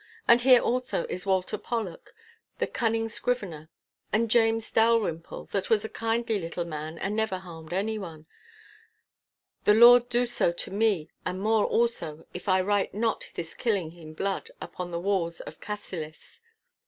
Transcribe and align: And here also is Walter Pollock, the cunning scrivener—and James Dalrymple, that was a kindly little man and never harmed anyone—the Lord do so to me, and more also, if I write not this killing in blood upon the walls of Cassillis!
And 0.27 0.41
here 0.41 0.61
also 0.61 1.05
is 1.09 1.27
Walter 1.27 1.59
Pollock, 1.59 2.15
the 2.57 2.65
cunning 2.65 3.07
scrivener—and 3.07 4.31
James 4.31 4.71
Dalrymple, 4.71 5.45
that 5.51 5.69
was 5.69 5.85
a 5.85 5.89
kindly 5.89 6.39
little 6.39 6.65
man 6.65 6.97
and 6.97 7.15
never 7.15 7.37
harmed 7.37 7.71
anyone—the 7.71 8.25
Lord 9.75 10.09
do 10.09 10.25
so 10.25 10.51
to 10.53 10.71
me, 10.71 11.11
and 11.23 11.39
more 11.39 11.65
also, 11.67 12.25
if 12.33 12.49
I 12.49 12.61
write 12.61 12.95
not 12.95 13.29
this 13.35 13.53
killing 13.53 13.95
in 13.95 14.15
blood 14.15 14.49
upon 14.59 14.89
the 14.89 14.99
walls 14.99 15.39
of 15.41 15.61
Cassillis! 15.61 16.41